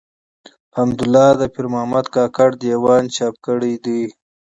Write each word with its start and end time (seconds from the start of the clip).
حمدالله 0.77 1.29
د 1.41 1.43
پيرمحمد 1.53 2.05
کاکړ 2.15 2.49
د 2.57 2.61
ېوان 2.75 3.03
چاپ 3.15 3.35
کړی 3.45 3.71
دﺉ. 3.83 4.09